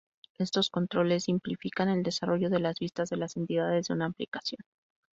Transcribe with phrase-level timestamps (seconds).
[0.39, 4.63] Estos controles simplifican el desarrollo de las vistas de las entidades de una aplicación.